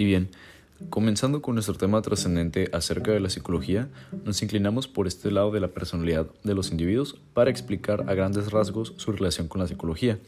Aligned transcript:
Y 0.00 0.06
bien, 0.06 0.30
comenzando 0.88 1.42
con 1.42 1.56
nuestro 1.56 1.74
tema 1.74 2.00
trascendente 2.00 2.70
acerca 2.72 3.10
de 3.10 3.20
la 3.20 3.28
psicología, 3.28 3.90
nos 4.24 4.40
inclinamos 4.40 4.88
por 4.88 5.06
este 5.06 5.30
lado 5.30 5.50
de 5.50 5.60
la 5.60 5.68
personalidad 5.68 6.26
de 6.42 6.54
los 6.54 6.70
individuos 6.70 7.20
para 7.34 7.50
explicar 7.50 8.06
a 8.08 8.14
grandes 8.14 8.50
rasgos 8.50 8.94
su 8.96 9.12
relación 9.12 9.46
con 9.46 9.60
la 9.60 9.66
psicología, 9.66 10.18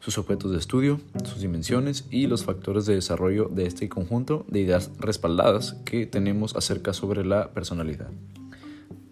sus 0.00 0.18
objetos 0.18 0.50
de 0.52 0.58
estudio, 0.58 1.00
sus 1.24 1.40
dimensiones 1.40 2.04
y 2.10 2.26
los 2.26 2.44
factores 2.44 2.84
de 2.84 2.96
desarrollo 2.96 3.48
de 3.50 3.64
este 3.64 3.88
conjunto 3.88 4.44
de 4.46 4.60
ideas 4.60 4.90
respaldadas 4.98 5.72
que 5.86 6.04
tenemos 6.04 6.54
acerca 6.54 6.92
sobre 6.92 7.24
la 7.24 7.54
personalidad. 7.54 8.10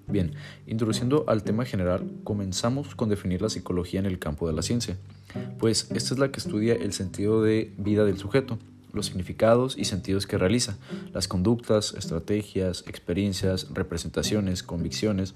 Bien, 0.09 0.35
introduciendo 0.67 1.25
al 1.27 1.43
tema 1.43 1.65
general, 1.65 2.07
comenzamos 2.23 2.95
con 2.95 3.09
definir 3.09 3.41
la 3.41 3.49
psicología 3.49 4.01
en 4.01 4.05
el 4.05 4.19
campo 4.19 4.47
de 4.47 4.53
la 4.53 4.61
ciencia, 4.61 4.99
pues 5.59 5.91
esta 5.91 6.13
es 6.13 6.21
la 6.21 6.31
que 6.31 6.41
estudia 6.41 6.75
el 6.75 6.93
sentido 6.93 7.43
de 7.43 7.73
vida 7.79 8.05
del 8.05 8.19
sujeto, 8.19 8.59
los 8.93 9.07
significados 9.07 9.77
y 9.79 9.85
sentidos 9.85 10.27
que 10.27 10.39
realiza, 10.39 10.79
las 11.13 11.29
conductas, 11.29 11.95
estrategias, 11.95 12.85
experiencias, 12.87 13.69
representaciones, 13.73 14.63
convicciones 14.63 15.35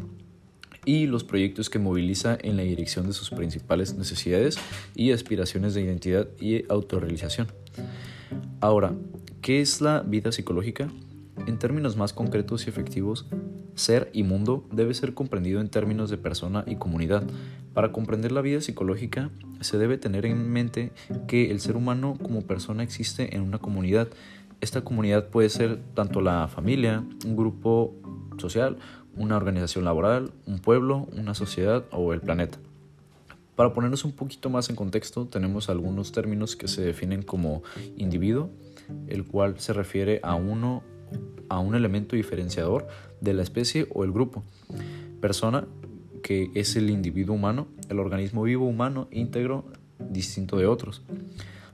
y 0.84 1.06
los 1.06 1.24
proyectos 1.24 1.68
que 1.68 1.78
moviliza 1.78 2.38
en 2.40 2.56
la 2.56 2.62
dirección 2.62 3.06
de 3.06 3.12
sus 3.12 3.30
principales 3.30 3.94
necesidades 3.94 4.56
y 4.94 5.12
aspiraciones 5.12 5.74
de 5.74 5.82
identidad 5.82 6.28
y 6.40 6.64
autorrealización. 6.70 7.48
Ahora, 8.60 8.94
¿qué 9.42 9.60
es 9.60 9.80
la 9.80 10.00
vida 10.00 10.32
psicológica? 10.32 10.88
En 11.46 11.58
términos 11.58 11.96
más 11.96 12.12
concretos 12.12 12.66
y 12.66 12.70
efectivos, 12.70 13.26
ser 13.74 14.10
y 14.12 14.22
mundo 14.22 14.66
debe 14.72 14.94
ser 14.94 15.12
comprendido 15.14 15.60
en 15.60 15.68
términos 15.68 16.08
de 16.10 16.16
persona 16.16 16.64
y 16.66 16.76
comunidad. 16.76 17.24
Para 17.74 17.92
comprender 17.92 18.32
la 18.32 18.40
vida 18.40 18.62
psicológica, 18.62 19.30
se 19.60 19.76
debe 19.76 19.98
tener 19.98 20.24
en 20.24 20.50
mente 20.50 20.92
que 21.28 21.50
el 21.50 21.60
ser 21.60 21.76
humano 21.76 22.16
como 22.20 22.42
persona 22.42 22.82
existe 22.82 23.36
en 23.36 23.42
una 23.42 23.58
comunidad. 23.58 24.08
Esta 24.62 24.82
comunidad 24.82 25.28
puede 25.28 25.50
ser 25.50 25.78
tanto 25.94 26.22
la 26.22 26.48
familia, 26.48 27.04
un 27.26 27.36
grupo 27.36 27.94
social, 28.38 28.78
una 29.14 29.36
organización 29.36 29.84
laboral, 29.84 30.32
un 30.46 30.58
pueblo, 30.58 31.06
una 31.16 31.34
sociedad 31.34 31.84
o 31.92 32.14
el 32.14 32.20
planeta. 32.22 32.58
Para 33.56 33.72
ponernos 33.72 34.04
un 34.04 34.12
poquito 34.12 34.50
más 34.50 34.68
en 34.68 34.76
contexto, 34.76 35.26
tenemos 35.26 35.70
algunos 35.70 36.12
términos 36.12 36.56
que 36.56 36.68
se 36.68 36.82
definen 36.82 37.22
como 37.22 37.62
individuo, 37.96 38.50
el 39.08 39.24
cual 39.24 39.58
se 39.58 39.72
refiere 39.72 40.20
a 40.22 40.34
uno 40.34 40.82
a 41.48 41.58
un 41.58 41.74
elemento 41.74 42.16
diferenciador 42.16 42.86
de 43.20 43.34
la 43.34 43.42
especie 43.42 43.86
o 43.92 44.04
el 44.04 44.12
grupo. 44.12 44.42
Persona, 45.20 45.66
que 46.22 46.50
es 46.54 46.76
el 46.76 46.90
individuo 46.90 47.34
humano, 47.34 47.68
el 47.88 47.98
organismo 47.98 48.42
vivo 48.42 48.66
humano 48.66 49.08
íntegro 49.10 49.64
distinto 49.98 50.56
de 50.56 50.66
otros. 50.66 51.02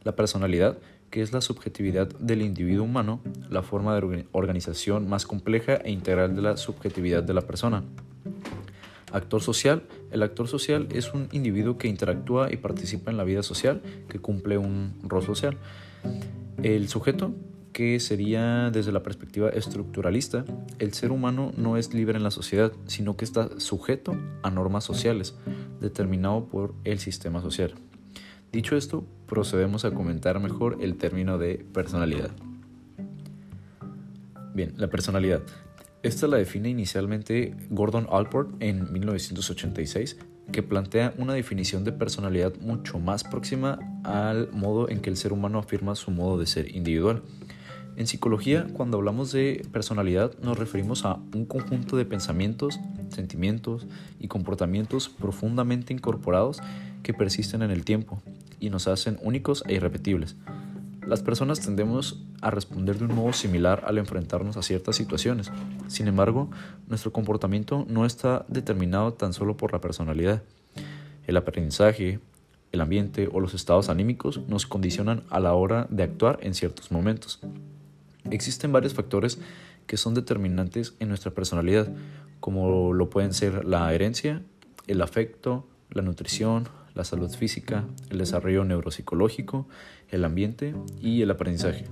La 0.05 0.15
personalidad, 0.15 0.79
que 1.11 1.23
es 1.23 1.33
la 1.33 1.41
subjetividad 1.41 2.09
del 2.19 2.43
individuo 2.43 2.85
humano, 2.85 3.21
la 3.51 3.63
forma 3.63 3.99
de 3.99 4.27
organización 4.33 5.09
más 5.09 5.27
compleja 5.27 5.77
e 5.77 5.91
integral 5.91 6.35
de 6.35 6.43
la 6.43 6.57
subjetividad 6.57 7.23
de 7.23 7.35
la 7.35 7.43
persona. 7.43 7.85
Actor 9.13 9.43
social. 9.43 9.83
El 10.11 10.23
actor 10.23 10.49
social 10.49 10.89
es 10.91 11.13
un 11.13 11.29
individuo 11.33 11.77
que 11.77 11.87
interactúa 11.87 12.51
y 12.51 12.57
participa 12.57 13.11
en 13.11 13.19
la 13.19 13.25
vida 13.25 13.43
social, 13.43 13.83
que 14.09 14.19
cumple 14.19 14.57
un 14.57 14.95
rol 15.03 15.23
social. 15.23 15.59
El 16.63 16.89
sujeto, 16.89 17.35
que 17.73 17.99
sería 18.01 18.71
desde 18.71 18.93
la 18.93 19.03
perspectiva 19.03 19.49
estructuralista, 19.49 20.45
el 20.79 20.93
ser 20.93 21.11
humano 21.11 21.53
no 21.57 21.77
es 21.77 21.95
libre 21.95 22.17
en 22.17 22.23
la 22.23 22.31
sociedad, 22.31 22.73
sino 22.87 23.17
que 23.17 23.25
está 23.25 23.59
sujeto 23.59 24.17
a 24.43 24.51
normas 24.51 24.85
sociales, 24.85 25.35
determinado 25.81 26.47
por 26.47 26.75
el 26.85 26.99
sistema 26.99 27.41
social. 27.41 27.75
Dicho 28.53 28.77
esto, 28.77 29.05
procedemos 29.27 29.85
a 29.85 29.93
comentar 29.93 30.39
mejor 30.39 30.79
el 30.81 30.97
término 30.97 31.39
de 31.39 31.65
personalidad. 31.73 32.31
Bien, 34.55 34.75
la 34.77 34.89
personalidad. 34.89 35.43
Esta 36.03 36.27
la 36.27 36.37
define 36.37 36.69
inicialmente 36.69 37.55
Gordon 37.71 38.07
Allport 38.11 38.51
en 38.61 38.93
1986, 38.93 40.19
que 40.51 40.63
plantea 40.63 41.15
una 41.17 41.33
definición 41.33 41.85
de 41.85 41.93
personalidad 41.93 42.55
mucho 42.61 42.99
más 42.99 43.25
próxima 43.25 43.79
al 44.05 44.51
modo 44.53 44.91
en 44.91 45.01
que 45.01 45.09
el 45.09 45.17
ser 45.17 45.33
humano 45.33 45.59
afirma 45.59 45.95
su 45.95 46.11
modo 46.11 46.39
de 46.39 46.47
ser 46.47 46.75
individual. 46.77 47.23
En 47.95 48.07
psicología, 48.07 48.67
cuando 48.73 48.97
hablamos 48.97 49.33
de 49.33 49.67
personalidad, 49.71 50.33
nos 50.43 50.59
referimos 50.59 51.05
a 51.05 51.19
un 51.35 51.45
conjunto 51.45 51.97
de 51.97 52.07
pensamientos, 52.07 52.81
sentimientos 53.11 53.87
y 54.19 54.29
comportamientos 54.29 55.11
profundamente 55.11 55.93
incorporados 55.93 56.61
que 57.03 57.13
persisten 57.13 57.63
en 57.63 57.71
el 57.71 57.85
tiempo 57.85 58.23
y 58.61 58.71
nos 58.71 58.89
hacen 58.89 59.19
únicos 59.23 59.63
e 59.67 59.75
irrepetibles. 59.75 60.37
Las 61.07 61.21
personas 61.21 61.61
tendemos 61.61 62.23
a 62.41 62.51
responder 62.51 62.97
de 62.97 63.05
un 63.05 63.15
modo 63.15 63.33
similar 63.35 63.83
al 63.87 63.99
enfrentarnos 63.99 64.57
a 64.57 64.63
ciertas 64.63 64.97
situaciones. 64.97 65.51
Sin 65.89 66.09
embargo, 66.09 66.49
nuestro 66.89 67.13
comportamiento 67.13 67.85
no 67.89 68.07
está 68.07 68.47
determinado 68.49 69.13
tan 69.13 69.35
solo 69.35 69.57
por 69.57 69.73
la 69.73 69.81
personalidad. 69.81 70.43
El 71.27 71.37
aprendizaje, 71.37 72.21
el 72.71 72.81
ambiente 72.81 73.29
o 73.31 73.41
los 73.41 73.53
estados 73.53 73.91
anímicos 73.91 74.41
nos 74.49 74.65
condicionan 74.65 75.25
a 75.29 75.41
la 75.41 75.53
hora 75.53 75.87
de 75.91 76.05
actuar 76.05 76.39
en 76.41 76.55
ciertos 76.55 76.91
momentos. 76.91 77.41
Existen 78.33 78.73
varios 78.73 78.95
factores 78.95 79.39
que 79.87 79.97
son 79.97 80.15
determinantes 80.15 80.95
en 81.01 81.09
nuestra 81.09 81.33
personalidad, 81.33 81.89
como 82.41 82.93
lo 82.93 83.11
pueden 83.11 83.35
ser 83.35 83.65
la 83.67 83.93
herencia, 83.93 84.43
el 84.87 85.03
afecto, 85.03 85.69
la 85.91 86.01
nutrición, 86.03 86.69
la 86.95 87.05
salud 87.05 87.31
física, 87.31 87.85
el 88.11 88.19
desarrollo 88.19 88.65
neuropsicológico, 88.65 89.69
el 90.09 90.25
ambiente 90.25 90.75
y 91.01 91.23
el 91.23 91.31
aprendizaje. 91.31 91.85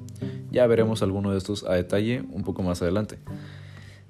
Ya 0.50 0.66
veremos 0.66 1.02
alguno 1.02 1.30
de 1.30 1.38
estos 1.38 1.64
a 1.64 1.74
detalle 1.74 2.24
un 2.30 2.42
poco 2.42 2.62
más 2.62 2.80
adelante. 2.80 3.18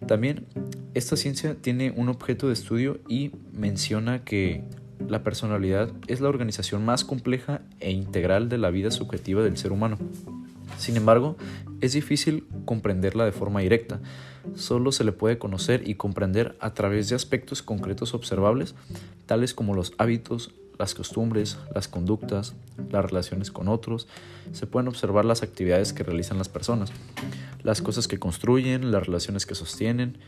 También 0.06 0.47
esta 0.94 1.16
ciencia 1.16 1.56
tiene 1.60 1.92
un 1.97 2.08
objeto 2.08 2.47
de 2.47 2.54
estudio 2.54 3.00
y 3.08 3.32
menciona 3.52 4.24
que 4.24 4.64
la 5.08 5.24
personalidad 5.24 5.91
es 6.06 6.20
la 6.20 6.28
organización 6.28 6.84
más 6.84 7.04
compleja 7.04 7.62
e 7.80 7.91
integral 7.91 8.48
de 8.48 8.58
la 8.58 8.70
vida 8.70 8.92
subjetiva 8.92 9.42
del 9.42 9.56
ser 9.56 9.72
humano. 9.72 9.98
Sin 10.78 10.97
embargo, 10.97 11.36
es 11.81 11.92
difícil 11.92 12.47
comprenderla 12.64 13.25
de 13.25 13.32
forma 13.32 13.60
directa. 13.60 14.00
Solo 14.54 14.92
se 14.92 15.04
le 15.04 15.12
puede 15.12 15.38
conocer 15.38 15.88
y 15.88 15.94
comprender 15.94 16.56
a 16.60 16.75
través 16.75 17.08
de 17.08 17.16
aspectos 17.16 17.62
concretos 17.62 18.14
observables, 18.14 18.75
tales 19.26 19.54
como 19.54 19.75
los 19.75 19.92
hábitos, 19.98 20.53
las 20.78 20.94
costumbres, 20.94 21.59
las 21.75 21.88
conductas, 21.88 22.54
las 22.91 23.04
relaciones 23.04 23.50
con 23.50 23.69
otros. 23.69 24.09
Se 24.53 24.66
pueden 24.66 24.88
observar 24.88 25.26
las 25.26 25.42
actividades 25.42 25.92
que 25.92 26.03
realizan 26.03 26.38
las 26.38 26.48
personas, 26.48 26.91
las 27.62 27.82
cosas 27.82 28.09
que 28.09 28.19
construyen, 28.19 28.91
las 28.91 29.06
relaciones 29.06 29.44
que 29.44 29.54
sostienen, 29.54 30.19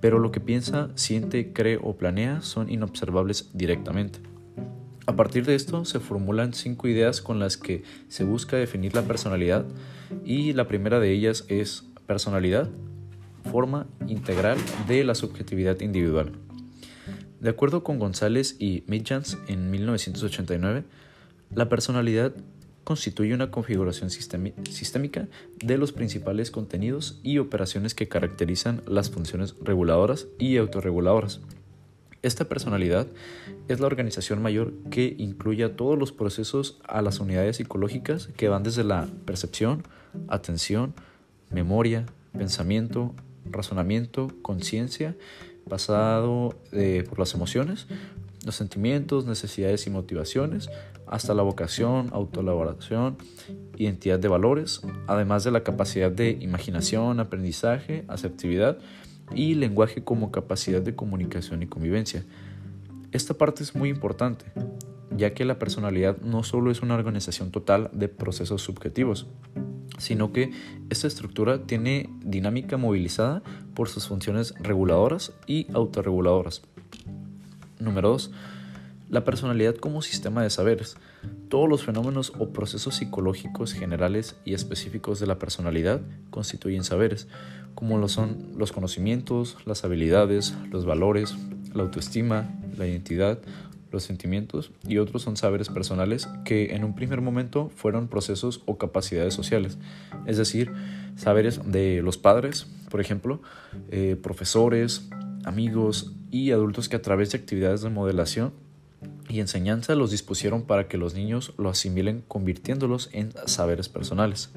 pero 0.00 0.18
lo 0.18 0.32
que 0.32 0.40
piensa, 0.40 0.90
siente, 0.94 1.52
cree 1.52 1.78
o 1.82 1.96
planea 1.96 2.42
son 2.42 2.70
inobservables 2.70 3.50
directamente. 3.54 4.20
A 5.10 5.16
partir 5.16 5.44
de 5.44 5.56
esto 5.56 5.84
se 5.84 5.98
formulan 5.98 6.54
cinco 6.54 6.86
ideas 6.86 7.20
con 7.20 7.40
las 7.40 7.56
que 7.56 7.82
se 8.06 8.22
busca 8.22 8.56
definir 8.56 8.94
la 8.94 9.02
personalidad 9.02 9.64
y 10.24 10.52
la 10.52 10.68
primera 10.68 11.00
de 11.00 11.10
ellas 11.10 11.44
es 11.48 11.84
personalidad, 12.06 12.70
forma 13.50 13.88
integral 14.06 14.56
de 14.86 15.02
la 15.02 15.16
subjetividad 15.16 15.80
individual. 15.80 16.30
De 17.40 17.50
acuerdo 17.50 17.82
con 17.82 17.98
González 17.98 18.54
y 18.60 18.84
Midjans 18.86 19.36
en 19.48 19.72
1989, 19.72 20.84
la 21.56 21.68
personalidad 21.68 22.32
constituye 22.84 23.34
una 23.34 23.50
configuración 23.50 24.10
sistémica 24.10 25.26
de 25.56 25.76
los 25.76 25.90
principales 25.90 26.52
contenidos 26.52 27.18
y 27.24 27.38
operaciones 27.38 27.96
que 27.96 28.06
caracterizan 28.06 28.82
las 28.86 29.10
funciones 29.10 29.56
reguladoras 29.60 30.28
y 30.38 30.56
autorreguladoras. 30.56 31.40
Esta 32.22 32.44
personalidad 32.44 33.06
es 33.68 33.80
la 33.80 33.86
organización 33.86 34.42
mayor 34.42 34.74
que 34.90 35.14
incluye 35.18 35.64
a 35.64 35.74
todos 35.74 35.98
los 35.98 36.12
procesos 36.12 36.78
a 36.86 37.00
las 37.00 37.18
unidades 37.18 37.56
psicológicas 37.56 38.28
que 38.36 38.48
van 38.48 38.62
desde 38.62 38.84
la 38.84 39.08
percepción, 39.24 39.84
atención, 40.28 40.92
memoria, 41.50 42.04
pensamiento, 42.36 43.14
razonamiento, 43.50 44.28
conciencia, 44.42 45.16
pasado 45.68 46.58
eh, 46.72 47.04
por 47.08 47.18
las 47.18 47.32
emociones, 47.32 47.86
los 48.44 48.54
sentimientos, 48.54 49.24
necesidades 49.26 49.86
y 49.86 49.90
motivaciones, 49.90 50.68
hasta 51.06 51.34
la 51.34 51.42
vocación, 51.42 52.10
autoelaboración, 52.12 53.16
identidad 53.76 54.18
de 54.18 54.28
valores, 54.28 54.82
además 55.06 55.42
de 55.44 55.50
la 55.50 55.62
capacidad 55.62 56.10
de 56.10 56.30
imaginación, 56.40 57.18
aprendizaje, 57.18 58.04
asertividad, 58.08 58.78
y 59.34 59.54
lenguaje 59.54 60.04
como 60.04 60.30
capacidad 60.30 60.82
de 60.82 60.94
comunicación 60.94 61.62
y 61.62 61.66
convivencia. 61.66 62.24
Esta 63.12 63.34
parte 63.34 63.62
es 63.62 63.74
muy 63.74 63.88
importante, 63.88 64.44
ya 65.16 65.34
que 65.34 65.44
la 65.44 65.58
personalidad 65.58 66.18
no 66.18 66.42
solo 66.42 66.70
es 66.70 66.82
una 66.82 66.94
organización 66.94 67.50
total 67.50 67.90
de 67.92 68.08
procesos 68.08 68.62
subjetivos, 68.62 69.26
sino 69.98 70.32
que 70.32 70.52
esta 70.88 71.06
estructura 71.06 71.66
tiene 71.66 72.08
dinámica 72.24 72.76
movilizada 72.76 73.42
por 73.74 73.88
sus 73.88 74.08
funciones 74.08 74.54
reguladoras 74.60 75.32
y 75.46 75.66
autorreguladoras. 75.72 76.62
Número 77.78 78.10
2. 78.10 78.30
La 79.08 79.24
personalidad 79.24 79.74
como 79.74 80.02
sistema 80.02 80.42
de 80.42 80.50
saberes. 80.50 80.96
Todos 81.48 81.68
los 81.68 81.84
fenómenos 81.84 82.32
o 82.38 82.50
procesos 82.50 82.96
psicológicos 82.96 83.72
generales 83.72 84.36
y 84.44 84.54
específicos 84.54 85.20
de 85.20 85.26
la 85.26 85.38
personalidad 85.38 86.00
constituyen 86.30 86.84
saberes, 86.84 87.28
como 87.74 87.98
lo 87.98 88.08
son 88.08 88.52
los 88.56 88.72
conocimientos, 88.72 89.56
las 89.66 89.84
habilidades, 89.84 90.54
los 90.70 90.84
valores, 90.84 91.34
la 91.74 91.82
autoestima, 91.82 92.48
la 92.76 92.86
identidad, 92.86 93.40
los 93.90 94.04
sentimientos 94.04 94.70
y 94.86 94.98
otros 94.98 95.22
son 95.22 95.36
saberes 95.36 95.68
personales 95.68 96.28
que 96.44 96.74
en 96.74 96.84
un 96.84 96.94
primer 96.94 97.20
momento 97.20 97.70
fueron 97.74 98.08
procesos 98.08 98.62
o 98.66 98.78
capacidades 98.78 99.34
sociales, 99.34 99.78
es 100.26 100.36
decir, 100.36 100.72
saberes 101.16 101.60
de 101.70 102.02
los 102.02 102.16
padres, 102.16 102.66
por 102.88 103.00
ejemplo, 103.00 103.42
eh, 103.90 104.16
profesores, 104.20 105.08
amigos 105.44 106.12
y 106.30 106.52
adultos 106.52 106.88
que 106.88 106.96
a 106.96 107.02
través 107.02 107.32
de 107.32 107.38
actividades 107.38 107.82
de 107.82 107.90
modelación 107.90 108.52
y 109.30 109.40
enseñanza 109.40 109.94
los 109.94 110.10
dispusieron 110.10 110.62
para 110.62 110.88
que 110.88 110.98
los 110.98 111.14
niños 111.14 111.54
lo 111.56 111.70
asimilen 111.70 112.22
convirtiéndolos 112.26 113.08
en 113.12 113.32
saberes 113.46 113.88
personales. 113.88 114.50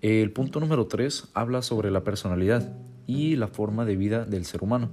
El 0.00 0.30
punto 0.30 0.60
número 0.60 0.86
3 0.86 1.30
habla 1.34 1.62
sobre 1.62 1.90
la 1.90 2.04
personalidad 2.04 2.72
y 3.06 3.36
la 3.36 3.48
forma 3.48 3.84
de 3.84 3.96
vida 3.96 4.24
del 4.24 4.44
ser 4.44 4.62
humano. 4.62 4.90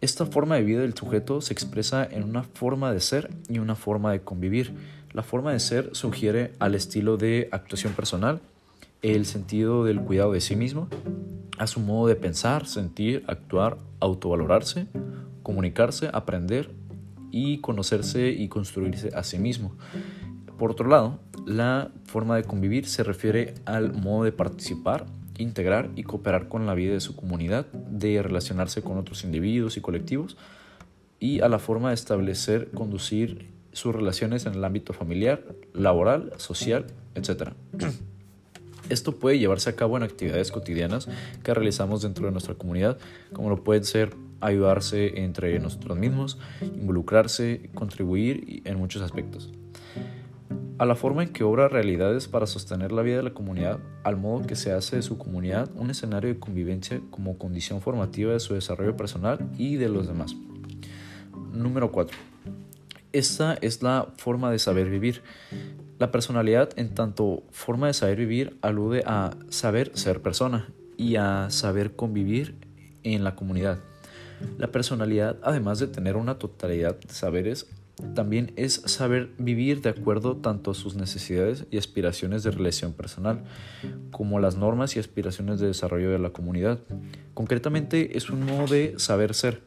Esta 0.00 0.26
forma 0.26 0.56
de 0.56 0.64
vida 0.64 0.80
del 0.80 0.94
sujeto 0.94 1.40
se 1.40 1.52
expresa 1.52 2.04
en 2.04 2.24
una 2.24 2.42
forma 2.42 2.92
de 2.92 2.98
ser 2.98 3.30
y 3.48 3.60
una 3.60 3.76
forma 3.76 4.10
de 4.10 4.22
convivir. 4.22 4.74
La 5.12 5.22
forma 5.22 5.52
de 5.52 5.60
ser 5.60 5.90
sugiere 5.92 6.54
al 6.58 6.74
estilo 6.74 7.16
de 7.16 7.48
actuación 7.52 7.92
personal, 7.92 8.40
el 9.02 9.26
sentido 9.26 9.84
del 9.84 10.00
cuidado 10.00 10.32
de 10.32 10.40
sí 10.40 10.56
mismo, 10.56 10.88
a 11.58 11.68
su 11.68 11.78
modo 11.78 12.08
de 12.08 12.16
pensar, 12.16 12.66
sentir, 12.66 13.22
actuar, 13.28 13.78
autovalorarse, 14.00 14.88
comunicarse, 15.44 16.10
aprender 16.12 16.70
y 17.32 17.58
conocerse 17.58 18.30
y 18.30 18.46
construirse 18.46 19.08
a 19.14 19.24
sí 19.24 19.38
mismo. 19.38 19.74
Por 20.56 20.70
otro 20.70 20.88
lado, 20.88 21.18
la 21.44 21.90
forma 22.04 22.36
de 22.36 22.44
convivir 22.44 22.86
se 22.86 23.02
refiere 23.02 23.54
al 23.64 23.92
modo 23.92 24.22
de 24.22 24.30
participar 24.30 25.06
integrar 25.38 25.90
y 25.96 26.02
cooperar 26.02 26.48
con 26.48 26.66
la 26.66 26.74
vida 26.74 26.92
de 26.92 27.00
su 27.00 27.16
comunidad, 27.16 27.66
de 27.72 28.22
relacionarse 28.22 28.82
con 28.82 28.98
otros 28.98 29.24
individuos 29.24 29.76
y 29.76 29.80
colectivos 29.80 30.36
y 31.18 31.40
a 31.40 31.48
la 31.48 31.58
forma 31.58 31.88
de 31.88 31.94
establecer, 31.94 32.70
conducir 32.70 33.50
sus 33.72 33.94
relaciones 33.94 34.46
en 34.46 34.54
el 34.54 34.64
ámbito 34.64 34.92
familiar, 34.92 35.44
laboral, 35.72 36.32
social, 36.36 36.86
etc. 37.14 37.50
Esto 38.88 39.18
puede 39.18 39.38
llevarse 39.38 39.70
a 39.70 39.76
cabo 39.76 39.96
en 39.96 40.02
actividades 40.02 40.50
cotidianas 40.50 41.08
que 41.42 41.54
realizamos 41.54 42.02
dentro 42.02 42.26
de 42.26 42.32
nuestra 42.32 42.54
comunidad, 42.54 42.98
como 43.32 43.48
lo 43.48 43.62
pueden 43.64 43.84
ser 43.84 44.14
ayudarse 44.42 45.22
entre 45.22 45.58
nosotros 45.58 45.96
mismos, 45.96 46.38
involucrarse, 46.60 47.70
contribuir 47.74 48.62
en 48.64 48.78
muchos 48.78 49.02
aspectos 49.02 49.50
a 50.82 50.84
la 50.84 50.96
forma 50.96 51.22
en 51.22 51.32
que 51.32 51.44
obra 51.44 51.68
realidades 51.68 52.26
para 52.26 52.44
sostener 52.48 52.90
la 52.90 53.02
vida 53.02 53.18
de 53.18 53.22
la 53.22 53.34
comunidad, 53.34 53.78
al 54.02 54.16
modo 54.16 54.44
que 54.44 54.56
se 54.56 54.72
hace 54.72 54.96
de 54.96 55.02
su 55.02 55.16
comunidad 55.16 55.70
un 55.76 55.90
escenario 55.90 56.34
de 56.34 56.40
convivencia 56.40 57.00
como 57.12 57.38
condición 57.38 57.80
formativa 57.80 58.32
de 58.32 58.40
su 58.40 58.54
desarrollo 58.54 58.96
personal 58.96 59.38
y 59.56 59.76
de 59.76 59.88
los 59.88 60.08
demás. 60.08 60.34
Número 61.52 61.92
4. 61.92 62.18
Esta 63.12 63.54
es 63.60 63.82
la 63.84 64.08
forma 64.16 64.50
de 64.50 64.58
saber 64.58 64.90
vivir. 64.90 65.22
La 66.00 66.10
personalidad, 66.10 66.70
en 66.76 66.94
tanto 66.94 67.44
forma 67.52 67.86
de 67.86 67.92
saber 67.92 68.18
vivir, 68.18 68.58
alude 68.60 69.04
a 69.06 69.36
saber 69.50 69.92
ser 69.94 70.20
persona 70.20 70.68
y 70.96 71.14
a 71.14 71.48
saber 71.50 71.94
convivir 71.94 72.56
en 73.04 73.22
la 73.22 73.36
comunidad. 73.36 73.78
La 74.58 74.68
personalidad, 74.68 75.38
además 75.42 75.78
de 75.78 75.88
tener 75.88 76.16
una 76.16 76.38
totalidad 76.38 76.98
de 76.98 77.12
saberes, 77.12 77.66
también 78.14 78.52
es 78.56 78.74
saber 78.86 79.30
vivir 79.38 79.80
de 79.82 79.90
acuerdo 79.90 80.36
tanto 80.36 80.70
a 80.72 80.74
sus 80.74 80.96
necesidades 80.96 81.66
y 81.70 81.78
aspiraciones 81.78 82.42
de 82.42 82.50
relación 82.50 82.92
personal, 82.92 83.44
como 84.10 84.40
las 84.40 84.56
normas 84.56 84.96
y 84.96 84.98
aspiraciones 84.98 85.60
de 85.60 85.68
desarrollo 85.68 86.10
de 86.10 86.18
la 86.18 86.30
comunidad. 86.30 86.80
Concretamente 87.34 88.16
es 88.16 88.30
un 88.30 88.44
modo 88.44 88.66
de 88.66 88.94
saber 88.98 89.34
ser, 89.34 89.62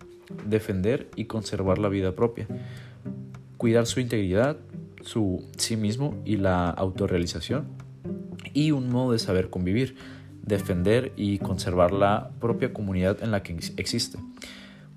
defender 0.47 1.09
y 1.15 1.25
conservar 1.25 1.77
la 1.77 1.89
vida 1.89 2.15
propia, 2.15 2.47
cuidar 3.57 3.85
su 3.85 3.99
integridad, 3.99 4.57
su 5.01 5.47
sí 5.57 5.77
mismo 5.77 6.21
y 6.25 6.37
la 6.37 6.69
autorrealización, 6.69 7.67
y 8.53 8.71
un 8.71 8.89
modo 8.89 9.11
de 9.11 9.19
saber 9.19 9.49
convivir, 9.49 9.95
defender 10.41 11.13
y 11.15 11.39
conservar 11.39 11.91
la 11.91 12.31
propia 12.39 12.73
comunidad 12.73 13.23
en 13.23 13.31
la 13.31 13.43
que 13.43 13.57
existe 13.77 14.17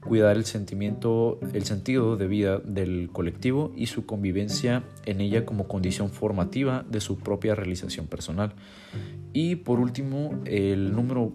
cuidar 0.09 0.39
el 0.39 0.47
sentimiento, 0.47 1.39
el 1.53 1.65
sentido 1.67 2.17
de 2.17 2.27
vida 2.27 2.59
del 2.65 3.11
colectivo 3.13 3.73
y 3.77 3.87
su 3.87 4.07
convivencia 4.07 4.83
en 5.05 5.21
ella 5.21 5.45
como 5.45 5.69
condición 5.69 6.09
formativa 6.09 6.87
de 6.89 7.01
su 7.01 7.19
propia 7.19 7.55
realización 7.55 8.07
personal. 8.07 8.55
Y 9.35 9.57
por 9.57 9.81
último, 9.81 10.41
el 10.47 10.93
número 10.93 11.35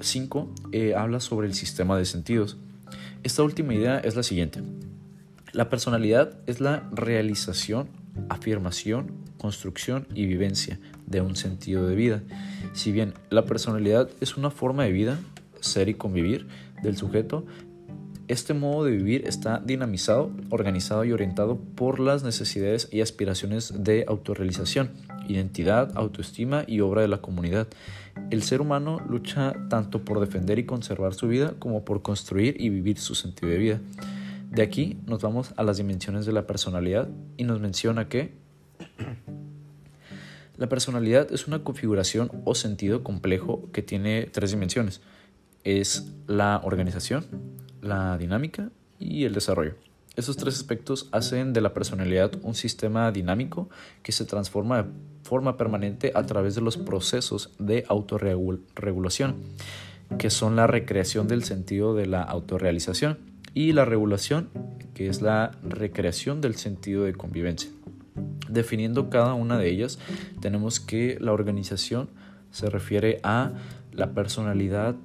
5 0.00 0.54
eh, 0.72 0.94
habla 0.94 1.20
sobre 1.20 1.46
el 1.46 1.54
sistema 1.54 1.96
de 1.96 2.04
sentidos. 2.04 2.58
Esta 3.22 3.42
última 3.42 3.74
idea 3.74 3.98
es 3.98 4.16
la 4.16 4.22
siguiente. 4.22 4.60
La 5.52 5.70
personalidad 5.70 6.36
es 6.46 6.60
la 6.60 6.88
realización, 6.92 7.88
afirmación, 8.28 9.12
construcción 9.38 10.06
y 10.14 10.26
vivencia 10.26 10.78
de 11.06 11.22
un 11.22 11.36
sentido 11.36 11.86
de 11.88 11.94
vida. 11.94 12.22
Si 12.74 12.92
bien 12.92 13.14
la 13.30 13.46
personalidad 13.46 14.10
es 14.20 14.36
una 14.36 14.50
forma 14.50 14.84
de 14.84 14.92
vida, 14.92 15.18
ser 15.60 15.88
y 15.88 15.94
convivir 15.94 16.46
del 16.82 16.96
sujeto, 16.96 17.46
este 18.30 18.54
modo 18.54 18.84
de 18.84 18.92
vivir 18.92 19.26
está 19.26 19.58
dinamizado, 19.58 20.30
organizado 20.50 21.04
y 21.04 21.10
orientado 21.10 21.58
por 21.58 21.98
las 21.98 22.22
necesidades 22.22 22.88
y 22.92 23.00
aspiraciones 23.00 23.82
de 23.82 24.04
autorrealización, 24.06 24.92
identidad, 25.26 25.90
autoestima 25.96 26.62
y 26.64 26.78
obra 26.78 27.02
de 27.02 27.08
la 27.08 27.20
comunidad. 27.20 27.66
El 28.30 28.44
ser 28.44 28.60
humano 28.60 29.00
lucha 29.08 29.54
tanto 29.68 30.04
por 30.04 30.20
defender 30.20 30.60
y 30.60 30.64
conservar 30.64 31.14
su 31.14 31.26
vida 31.26 31.54
como 31.58 31.84
por 31.84 32.02
construir 32.02 32.54
y 32.60 32.68
vivir 32.68 32.98
su 33.00 33.16
sentido 33.16 33.50
de 33.50 33.58
vida. 33.58 33.80
De 34.52 34.62
aquí 34.62 35.00
nos 35.06 35.20
vamos 35.22 35.52
a 35.56 35.64
las 35.64 35.78
dimensiones 35.78 36.24
de 36.24 36.32
la 36.32 36.46
personalidad 36.46 37.08
y 37.36 37.42
nos 37.42 37.58
menciona 37.58 38.08
que 38.08 38.30
la 40.56 40.68
personalidad 40.68 41.32
es 41.32 41.48
una 41.48 41.64
configuración 41.64 42.30
o 42.44 42.54
sentido 42.54 43.02
complejo 43.02 43.68
que 43.72 43.82
tiene 43.82 44.28
tres 44.30 44.52
dimensiones. 44.52 45.00
Es 45.64 46.12
la 46.28 46.60
organización, 46.62 47.24
la 47.82 48.16
dinámica 48.18 48.70
y 48.98 49.24
el 49.24 49.34
desarrollo. 49.34 49.74
Esos 50.16 50.36
tres 50.36 50.56
aspectos 50.56 51.08
hacen 51.12 51.52
de 51.52 51.60
la 51.60 51.72
personalidad 51.72 52.32
un 52.42 52.54
sistema 52.54 53.10
dinámico 53.12 53.70
que 54.02 54.12
se 54.12 54.24
transforma 54.24 54.82
de 54.82 54.88
forma 55.22 55.56
permanente 55.56 56.12
a 56.14 56.24
través 56.24 56.54
de 56.54 56.60
los 56.60 56.76
procesos 56.76 57.54
de 57.58 57.84
autorregulación, 57.88 59.36
que 60.18 60.30
son 60.30 60.56
la 60.56 60.66
recreación 60.66 61.28
del 61.28 61.44
sentido 61.44 61.94
de 61.94 62.06
la 62.06 62.22
autorrealización, 62.22 63.18
y 63.54 63.72
la 63.72 63.84
regulación, 63.84 64.48
que 64.94 65.08
es 65.08 65.22
la 65.22 65.52
recreación 65.62 66.40
del 66.40 66.56
sentido 66.56 67.04
de 67.04 67.14
convivencia. 67.14 67.70
Definiendo 68.48 69.10
cada 69.10 69.34
una 69.34 69.58
de 69.58 69.70
ellas, 69.70 69.98
tenemos 70.40 70.80
que 70.80 71.18
la 71.20 71.32
organización 71.32 72.10
se 72.50 72.68
refiere 72.68 73.20
a 73.22 73.52
la 73.92 74.12
personalidad 74.12 74.96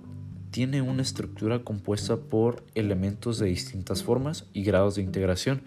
tiene 0.56 0.82
una 0.82 1.02
estructura 1.02 1.66
compuesta 1.66 2.16
por 2.16 2.64
elementos 2.76 3.40
de 3.40 3.48
distintas 3.48 4.04
formas 4.04 4.46
y 4.54 4.64
grados 4.64 4.96
de 4.96 5.02
integración, 5.02 5.64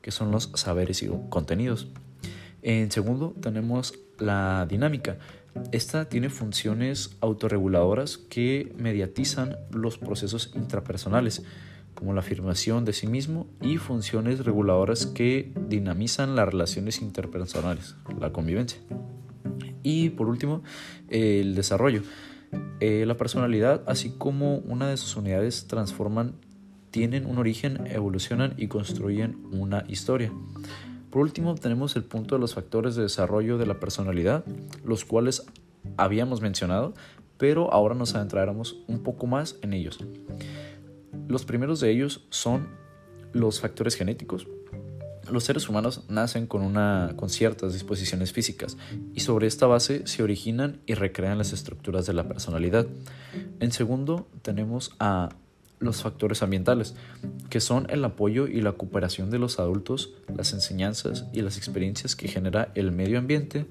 que 0.00 0.12
son 0.12 0.30
los 0.30 0.50
saberes 0.54 1.02
y 1.02 1.10
contenidos. 1.28 1.88
En 2.62 2.90
segundo, 2.90 3.34
tenemos 3.38 3.98
la 4.18 4.64
dinámica. 4.66 5.18
Esta 5.72 6.08
tiene 6.08 6.30
funciones 6.30 7.18
autorreguladoras 7.20 8.16
que 8.16 8.72
mediatizan 8.78 9.58
los 9.72 9.98
procesos 9.98 10.52
intrapersonales, 10.54 11.42
como 11.94 12.14
la 12.14 12.20
afirmación 12.20 12.86
de 12.86 12.94
sí 12.94 13.08
mismo, 13.08 13.46
y 13.60 13.76
funciones 13.76 14.42
reguladoras 14.42 15.04
que 15.04 15.52
dinamizan 15.68 16.34
las 16.34 16.48
relaciones 16.48 17.02
interpersonales, 17.02 17.94
la 18.18 18.32
convivencia. 18.32 18.80
Y 19.82 20.08
por 20.08 20.28
último, 20.28 20.62
el 21.10 21.54
desarrollo. 21.54 22.04
Eh, 22.80 23.04
la 23.06 23.16
personalidad, 23.16 23.82
así 23.86 24.10
como 24.16 24.56
una 24.56 24.88
de 24.88 24.96
sus 24.96 25.16
unidades, 25.16 25.66
transforman, 25.66 26.34
tienen 26.90 27.26
un 27.26 27.38
origen, 27.38 27.86
evolucionan 27.86 28.54
y 28.56 28.68
construyen 28.68 29.36
una 29.52 29.84
historia. 29.88 30.32
Por 31.10 31.22
último, 31.22 31.54
tenemos 31.54 31.96
el 31.96 32.04
punto 32.04 32.36
de 32.36 32.40
los 32.40 32.54
factores 32.54 32.94
de 32.96 33.02
desarrollo 33.02 33.58
de 33.58 33.66
la 33.66 33.80
personalidad, 33.80 34.44
los 34.84 35.04
cuales 35.04 35.44
habíamos 35.96 36.40
mencionado, 36.40 36.94
pero 37.36 37.72
ahora 37.72 37.94
nos 37.94 38.14
adentraremos 38.14 38.82
un 38.86 39.02
poco 39.02 39.26
más 39.26 39.56
en 39.62 39.72
ellos. 39.72 39.98
Los 41.28 41.44
primeros 41.44 41.80
de 41.80 41.90
ellos 41.90 42.26
son 42.30 42.68
los 43.32 43.60
factores 43.60 43.94
genéticos, 43.96 44.46
los 45.30 45.44
seres 45.44 45.68
humanos 45.68 46.04
nacen 46.08 46.46
con, 46.46 46.62
una, 46.62 47.14
con 47.16 47.30
ciertas 47.30 47.72
disposiciones 47.72 48.32
físicas 48.32 48.76
y 49.14 49.20
sobre 49.20 49.46
esta 49.46 49.66
base 49.66 50.06
se 50.06 50.22
originan 50.22 50.80
y 50.86 50.94
recrean 50.94 51.38
las 51.38 51.52
estructuras 51.52 52.06
de 52.06 52.12
la 52.12 52.28
personalidad. 52.28 52.86
En 53.60 53.72
segundo, 53.72 54.28
tenemos 54.42 54.92
a 54.98 55.30
los 55.80 56.02
factores 56.02 56.42
ambientales, 56.42 56.94
que 57.48 57.60
son 57.60 57.86
el 57.88 58.04
apoyo 58.04 58.46
y 58.46 58.60
la 58.60 58.72
cooperación 58.72 59.30
de 59.30 59.38
los 59.38 59.58
adultos, 59.58 60.12
las 60.36 60.52
enseñanzas 60.52 61.24
y 61.32 61.40
las 61.40 61.56
experiencias 61.56 62.14
que 62.14 62.28
genera 62.28 62.70
el 62.74 62.92
medio 62.92 63.18
ambiente, 63.18 63.66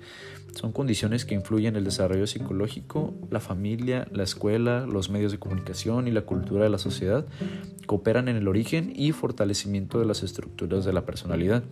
son 0.56 0.72
condiciones 0.72 1.26
que 1.26 1.36
influyen 1.36 1.74
en 1.74 1.78
el 1.78 1.84
desarrollo 1.84 2.28
psicológico, 2.28 3.14
la 3.30 3.40
familia, 3.40 4.08
la 4.12 4.24
escuela, 4.24 4.86
los 4.86 5.10
medios 5.10 5.32
de 5.32 5.40
comunicación 5.40 6.08
y 6.08 6.12
la 6.12 6.22
cultura 6.22 6.64
de 6.64 6.70
la 6.70 6.78
sociedad, 6.78 7.26
cooperan 7.86 8.28
en 8.28 8.36
el 8.36 8.48
origen 8.48 8.92
y 8.96 9.12
fortalecimiento 9.12 10.00
de 10.00 10.06
las 10.06 10.24
estructuras 10.24 10.86
de 10.86 10.94
la 10.94 11.06
personalidad. 11.06 11.64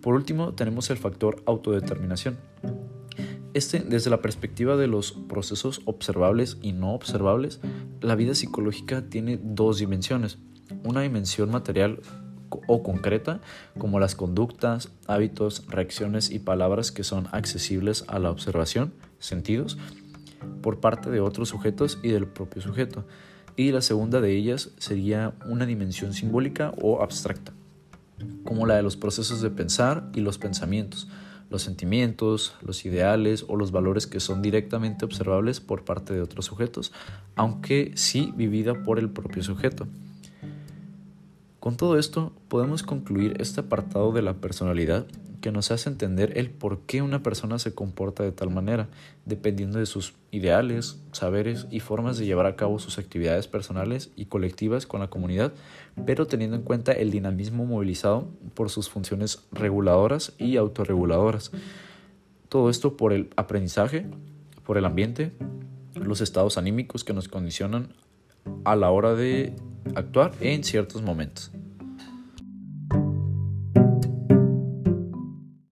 Por 0.00 0.14
último, 0.14 0.54
tenemos 0.54 0.90
el 0.90 0.98
factor 0.98 1.42
autodeterminación. 1.46 2.36
Este, 3.54 3.80
desde 3.80 4.10
la 4.10 4.20
perspectiva 4.20 4.76
de 4.76 4.88
los 4.88 5.12
procesos 5.12 5.80
observables 5.84 6.58
y 6.60 6.72
no 6.72 6.92
observables, 6.92 7.60
la 8.00 8.16
vida 8.16 8.34
psicológica 8.34 9.08
tiene 9.08 9.38
dos 9.42 9.78
dimensiones. 9.78 10.38
Una 10.82 11.02
dimensión 11.02 11.50
material 11.50 12.00
o 12.66 12.82
concreta, 12.82 13.40
como 13.78 14.00
las 14.00 14.14
conductas, 14.14 14.90
hábitos, 15.06 15.64
reacciones 15.68 16.30
y 16.30 16.38
palabras 16.38 16.92
que 16.92 17.04
son 17.04 17.28
accesibles 17.32 18.04
a 18.08 18.18
la 18.18 18.30
observación, 18.30 18.92
sentidos, 19.18 19.78
por 20.62 20.80
parte 20.80 21.10
de 21.10 21.20
otros 21.20 21.48
sujetos 21.48 21.98
y 22.02 22.08
del 22.08 22.26
propio 22.26 22.62
sujeto. 22.62 23.04
Y 23.56 23.70
la 23.70 23.82
segunda 23.82 24.20
de 24.20 24.36
ellas 24.36 24.70
sería 24.78 25.34
una 25.46 25.66
dimensión 25.66 26.12
simbólica 26.12 26.72
o 26.80 27.02
abstracta, 27.02 27.52
como 28.44 28.66
la 28.66 28.76
de 28.76 28.82
los 28.82 28.96
procesos 28.96 29.40
de 29.40 29.50
pensar 29.50 30.10
y 30.14 30.20
los 30.20 30.38
pensamientos, 30.38 31.08
los 31.50 31.62
sentimientos, 31.62 32.56
los 32.62 32.84
ideales 32.84 33.44
o 33.48 33.56
los 33.56 33.70
valores 33.70 34.06
que 34.06 34.18
son 34.18 34.42
directamente 34.42 35.04
observables 35.04 35.60
por 35.60 35.84
parte 35.84 36.12
de 36.12 36.20
otros 36.20 36.46
sujetos, 36.46 36.92
aunque 37.36 37.92
sí 37.94 38.32
vivida 38.36 38.82
por 38.82 38.98
el 38.98 39.10
propio 39.10 39.42
sujeto. 39.42 39.86
Con 41.64 41.78
todo 41.78 41.98
esto, 41.98 42.30
podemos 42.48 42.82
concluir 42.82 43.40
este 43.40 43.60
apartado 43.60 44.12
de 44.12 44.20
la 44.20 44.34
personalidad 44.34 45.06
que 45.40 45.50
nos 45.50 45.70
hace 45.70 45.88
entender 45.88 46.36
el 46.36 46.50
por 46.50 46.80
qué 46.80 47.00
una 47.00 47.22
persona 47.22 47.58
se 47.58 47.74
comporta 47.74 48.22
de 48.22 48.32
tal 48.32 48.50
manera, 48.50 48.90
dependiendo 49.24 49.78
de 49.78 49.86
sus 49.86 50.12
ideales, 50.30 51.00
saberes 51.12 51.66
y 51.70 51.80
formas 51.80 52.18
de 52.18 52.26
llevar 52.26 52.44
a 52.44 52.56
cabo 52.56 52.78
sus 52.78 52.98
actividades 52.98 53.48
personales 53.48 54.10
y 54.14 54.26
colectivas 54.26 54.84
con 54.84 55.00
la 55.00 55.08
comunidad, 55.08 55.54
pero 56.04 56.26
teniendo 56.26 56.54
en 56.54 56.64
cuenta 56.64 56.92
el 56.92 57.10
dinamismo 57.10 57.64
movilizado 57.64 58.28
por 58.52 58.68
sus 58.68 58.90
funciones 58.90 59.46
reguladoras 59.50 60.34
y 60.36 60.58
autorreguladoras. 60.58 61.50
Todo 62.50 62.68
esto 62.68 62.98
por 62.98 63.14
el 63.14 63.30
aprendizaje, 63.36 64.04
por 64.66 64.76
el 64.76 64.84
ambiente, 64.84 65.32
los 65.94 66.20
estados 66.20 66.58
anímicos 66.58 67.04
que 67.04 67.14
nos 67.14 67.28
condicionan 67.28 67.94
a 68.64 68.76
la 68.76 68.90
hora 68.90 69.14
de 69.14 69.54
actuar 69.94 70.32
en 70.40 70.64
ciertos 70.64 71.02
momentos. 71.02 71.50